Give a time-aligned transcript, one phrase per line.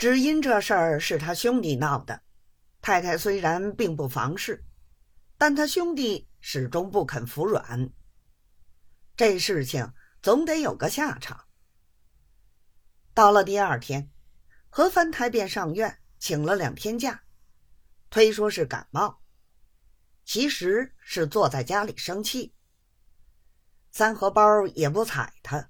[0.00, 2.22] 只因这事儿是他兄弟闹的。
[2.80, 4.64] 太太虽然并不房事，
[5.36, 7.90] 但他兄弟始终不肯服软。
[9.14, 9.92] 这事情
[10.22, 11.44] 总得有个下场。
[13.12, 14.10] 到了第二天，
[14.70, 17.22] 何藩台便上院请了两天假，
[18.08, 19.20] 推说是感冒，
[20.24, 22.54] 其实是坐在家里生气。
[23.90, 25.68] 三荷包也不睬他，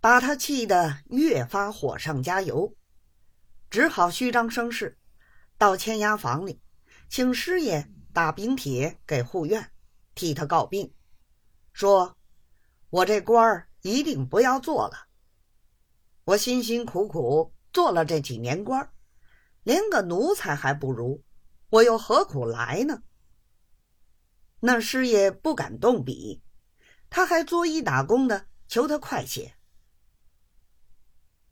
[0.00, 2.76] 把他气得越发火上加油，
[3.70, 4.98] 只好虚张声势。
[5.56, 6.60] 到签押房里，
[7.08, 9.72] 请师爷打饼帖给护院，
[10.14, 10.94] 替他告病，
[11.72, 12.16] 说
[12.90, 15.08] ：“我这官儿一定不要做了。
[16.24, 18.92] 我辛辛苦苦做了这几年官，
[19.62, 21.24] 连个奴才还不如，
[21.70, 23.02] 我又何苦来呢？”
[24.60, 26.42] 那师爷不敢动笔，
[27.10, 29.54] 他还作揖打工的求他快些。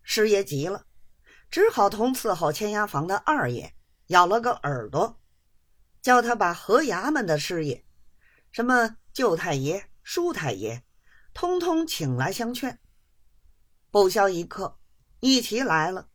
[0.02, 0.86] 师爷急了，
[1.50, 3.72] 只好同伺候千押房的二爷。
[4.08, 5.20] 咬了个耳朵，
[6.00, 7.84] 叫他把河衙门的师爷，
[8.52, 10.84] 什么舅太爷、叔太爷，
[11.34, 12.78] 通通请来相劝。
[13.90, 14.78] 不消一刻，
[15.18, 16.08] 一齐来了。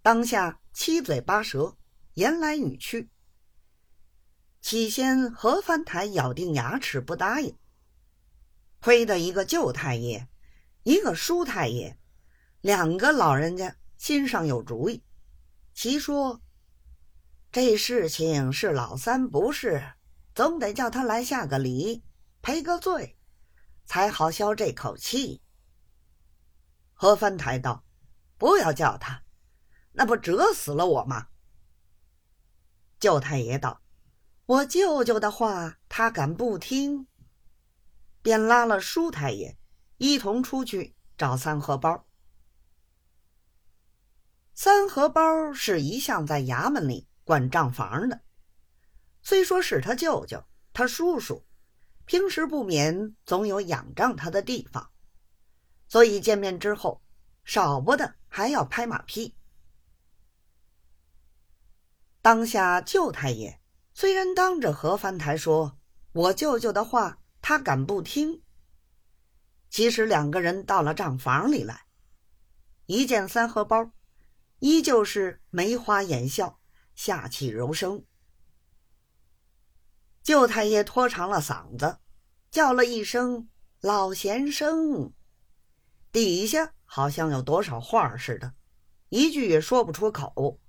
[0.00, 1.76] 当下七嘴八舌，
[2.14, 3.10] 言来语去。
[4.62, 7.54] 起先何藩台咬定牙齿不答应，
[8.80, 10.26] 亏得一个舅太爷，
[10.84, 11.98] 一个叔太爷，
[12.62, 15.04] 两个老人家心上有主意，
[15.74, 16.40] 齐说。
[17.50, 19.94] 这事情是老三不是，
[20.34, 22.04] 总得叫他来下个礼，
[22.40, 23.18] 赔个罪，
[23.84, 25.42] 才好消这口气。
[26.92, 27.84] 何藩台道
[28.36, 29.22] ：“不要叫他，
[29.92, 31.28] 那不折死了我吗？”
[33.00, 33.80] 舅太爷道
[34.46, 37.06] ：“我舅舅的话，他敢不听？”
[38.20, 39.56] 便拉了舒太爷
[39.96, 42.07] 一同出去找三荷包。
[44.60, 47.06] 三荷包是一向在衙门里。
[47.22, 48.22] 管账房的，
[49.22, 51.46] 虽说是他舅舅、他叔叔，
[52.06, 54.90] 平时不免总有仰仗他的地方，
[55.86, 57.00] 所以见面之后，
[57.44, 59.36] 少不得还要拍马屁。
[62.20, 63.60] 当下舅太爷
[63.94, 65.78] 虽然当着何藩台说
[66.10, 68.42] ：“我舅舅的话，他敢不听？”
[69.70, 71.86] 其实两个人到了账房里来，
[72.86, 73.92] 一见三荷包，
[74.58, 76.58] 依旧是眉花眼笑。
[76.94, 78.04] 下气柔声，
[80.20, 82.00] 舅太爷拖长了嗓子，
[82.50, 83.48] 叫了一声
[83.80, 85.12] “老先生”，
[86.10, 88.52] 底下好像有多少话似的，
[89.10, 90.60] 一句也说不出口。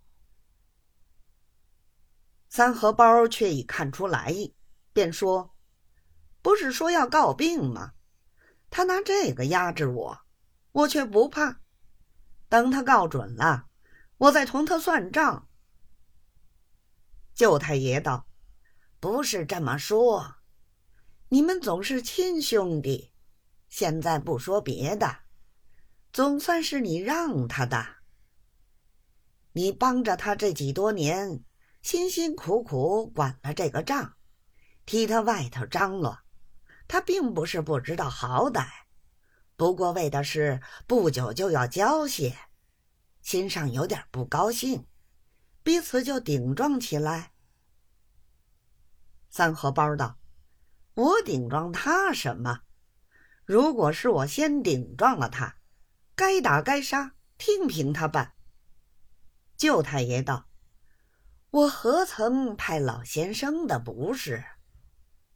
[2.48, 4.56] 三荷包却已看出来意，
[4.94, 5.56] 便说
[6.44, 7.94] ：“不是说要告病吗？
[8.70, 10.20] 他拿这个压制我，
[10.74, 11.60] 我却不怕。
[12.48, 13.69] 等他告准了，
[14.20, 15.50] 我在同他算账。”
[17.36, 18.28] 舅太爷道
[19.02, 20.36] ：“不是这么说，
[21.30, 23.12] 你们总是亲兄弟。
[23.70, 25.20] 现在不说别的，
[26.12, 27.98] 总算是你让他的。
[29.54, 31.44] 你帮着他这几多年，
[31.82, 34.16] 辛辛苦苦管了这个账，
[34.86, 36.18] 替他外头张罗，
[36.88, 38.68] 他并不是不知道好歹，
[39.56, 42.36] 不过为的是不久就要交些，
[43.22, 44.86] 心上有点不高兴。”
[45.62, 47.34] 彼此就顶撞起来。
[49.30, 50.18] 三荷包道
[50.96, 52.62] ：“我顶撞他什么？
[53.46, 55.58] 如果是我先顶撞了他，
[56.16, 58.34] 该打该杀，听凭他办。”
[59.58, 60.48] 舅太爷道
[61.52, 64.44] ：“我何曾派老先生的不是？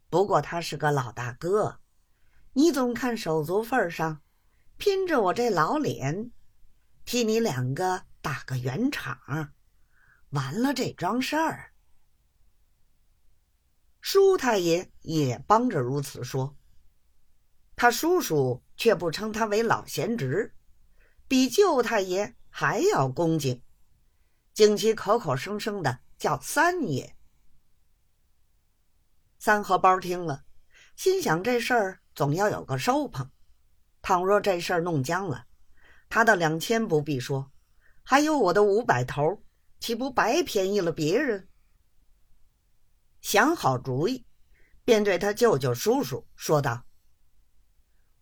[0.09, 1.79] 不过他是个老大哥，
[2.53, 4.21] 你总看手足份上，
[4.77, 6.31] 拼着我这老脸，
[7.05, 9.53] 替你两个打个圆场。”
[10.31, 11.73] 完了这桩事儿，
[14.01, 16.57] 舒太爷也帮着如此说。
[17.75, 20.55] 他叔叔却不称他为老贤侄，
[21.27, 23.61] 比舅太爷还要恭敬，
[24.53, 27.15] 竟其口口声声的叫三爷。
[29.37, 30.45] 三荷包听了，
[30.95, 33.29] 心想这事儿总要有个收捧，
[34.01, 35.45] 倘若这事儿弄僵了，
[36.13, 37.51] 他的两千不必说，
[38.03, 39.41] 还有我的五百头。
[39.79, 41.49] 岂不白便宜了别人？
[43.19, 44.23] 想好主意，
[44.85, 46.85] 便对他舅舅叔叔说道：“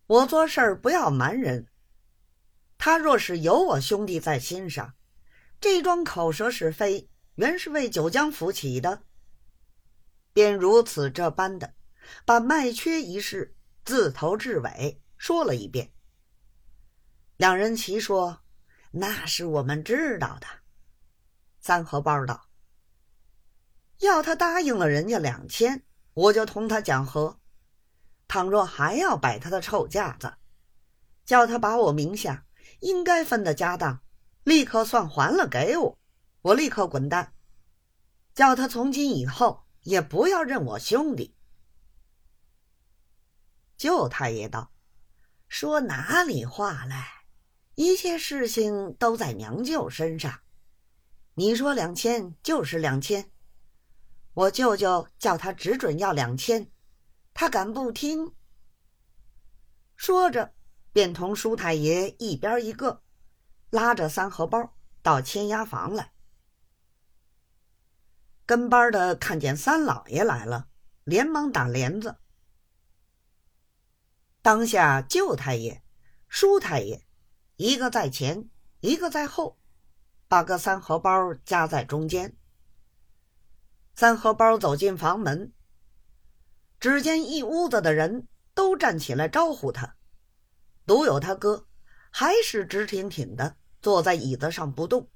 [0.08, 1.68] 我做事儿不要瞒人。
[2.78, 4.94] 他若是有我兄弟在心上，
[5.60, 9.02] 这桩口舌是非，原是为九江府起的。
[10.32, 11.74] 便如此这般的，
[12.24, 13.54] 把卖缺一事
[13.84, 15.92] 自头至尾说了一遍。
[17.36, 18.40] 两人齐说
[18.92, 20.46] ：‘那是我们知道的。
[21.60, 22.48] 三荷包道
[23.98, 25.82] ：“要他答应了人家两千，
[26.14, 27.38] 我就同他讲和；
[28.28, 30.34] 倘若还要摆他的臭架子，
[31.24, 32.44] 叫他把我名下
[32.80, 34.02] 应该分的家当
[34.44, 35.98] 立刻算还了给我，
[36.42, 37.32] 我立刻滚蛋。
[38.34, 41.36] 叫他从今以后也不要认我兄弟。”
[43.78, 44.72] 舅太爷道
[45.48, 47.21] ：“说哪里话来？
[47.74, 50.40] 一切事情都在娘舅身上。
[51.34, 53.30] 你说两千就是两千，
[54.34, 56.70] 我舅舅叫他只准要两千，
[57.32, 58.34] 他敢不听？”
[59.96, 60.52] 说着，
[60.92, 63.02] 便同舒太爷一边一个，
[63.70, 66.12] 拉着三荷包到签押房来。
[68.44, 70.68] 跟班的看见三老爷来了，
[71.04, 72.16] 连忙打帘子。
[74.42, 75.82] 当下，舅太爷、
[76.28, 77.06] 舒太爷，
[77.62, 78.50] 一个在前，
[78.80, 79.56] 一个在后，
[80.26, 82.36] 把个三荷包夹在中间。
[83.94, 85.52] 三荷包走进房门，
[86.80, 89.94] 只见一屋子的人都站起来招呼他，
[90.86, 91.68] 独有他哥
[92.10, 95.08] 还是直挺挺的坐在椅子上不动。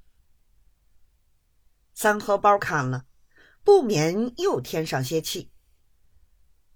[1.94, 3.06] 三荷包看了，
[3.64, 5.50] 不免又添上些气，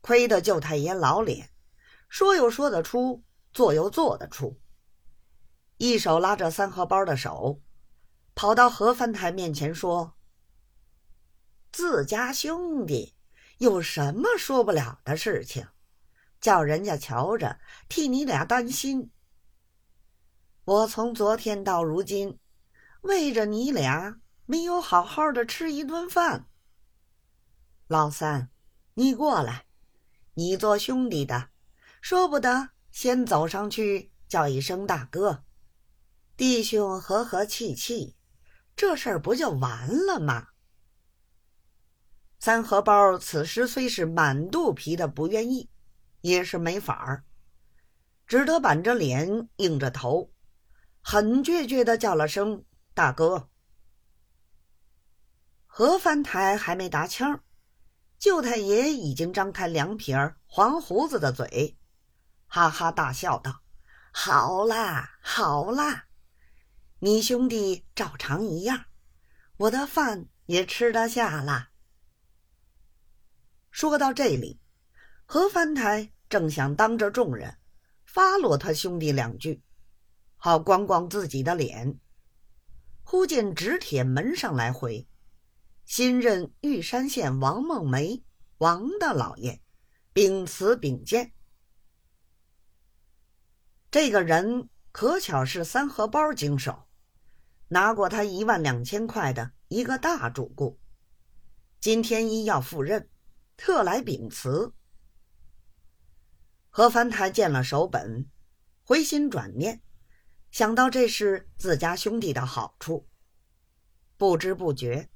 [0.01, 1.53] 亏得舅太爷老脸。
[2.09, 3.23] 说又说得出，
[3.53, 4.61] 做又做得出。
[5.81, 7.63] 一手拉着三荷包的手，
[8.35, 10.13] 跑到何藩台面前说
[11.73, 13.15] ：“自家兄弟
[13.57, 15.67] 有什么说不了的事情？
[16.39, 19.11] 叫人家瞧着，替你俩担心。
[20.67, 22.39] 我从昨天到如今，
[23.01, 26.47] 为着你俩，没有好好的吃一顿饭。
[27.87, 28.51] 老三，
[28.93, 29.65] 你过来，
[30.35, 31.49] 你做兄弟的。”
[32.03, 35.45] 说不得，先走上去叫一声大哥，
[36.41, 38.17] 弟兄和和气气，
[38.75, 40.47] 这事儿不就完了吗？
[42.39, 45.69] 三荷包此时虽是满肚皮的不愿意，
[46.23, 47.25] 也是没法儿，
[48.27, 50.33] 只得板着脸，硬着头，
[51.03, 52.65] 很倔倔的叫了声
[52.95, 53.51] 大哥。
[55.67, 57.45] 何翻台还没答腔，
[58.19, 61.77] 舅太爷已经张开两撇黄胡子的嘴。
[62.47, 63.61] 哈哈大笑道
[64.11, 66.07] ：“好啦，好啦，
[67.03, 68.85] 你兄弟照常一样，
[69.57, 71.71] 我的饭也吃得下了。”
[73.73, 74.61] 说到这里，
[75.25, 77.57] 何翻台正想当着众人
[78.05, 79.63] 发落他兄弟两句，
[80.37, 81.99] 好光光自己的脸，
[83.03, 85.09] 忽见纸帖门上来回，
[85.87, 88.23] 新任玉山县王梦梅
[88.59, 89.63] 王大老爷
[90.13, 91.33] 禀辞禀见。
[93.91, 96.87] 这个人可巧是三荷包经手，
[97.73, 100.81] 拿过他一万两千块的一个大主顾。
[101.79, 103.09] 今天一要赴任，
[103.57, 104.75] 特来禀辞。
[106.69, 108.29] 何凡台见了手本，
[108.83, 109.83] 回心转念，
[110.51, 113.07] 想到这是自家兄弟的好处，
[114.17, 115.09] 不知不觉，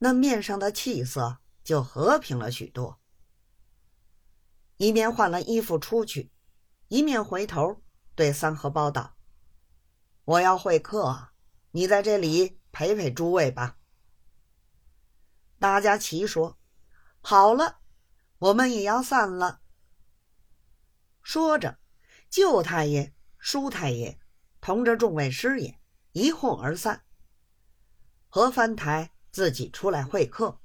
[0.00, 3.00] 那面上的气色就和平了许多。
[4.76, 6.32] 一面换了衣服出去，
[6.88, 7.80] 一面回头。
[8.14, 9.16] 对三荷包道
[10.26, 11.31] ：“我要会客，
[11.72, 13.76] 你在这里陪陪诸位吧。”
[15.60, 16.56] 大家齐说
[17.20, 17.80] ：“好了，
[18.38, 19.60] 我们也要散了。”
[21.22, 21.78] 说着，
[22.30, 24.18] 舅太爷、叔太爷
[24.60, 25.78] 同着众位师爷
[26.12, 27.04] 一哄而散。
[28.28, 30.61] 何藩台自己出来会客。